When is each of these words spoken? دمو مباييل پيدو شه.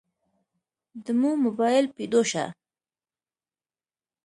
دمو 1.03 1.31
مباييل 1.43 1.85
پيدو 1.95 2.21
شه. 2.29 2.45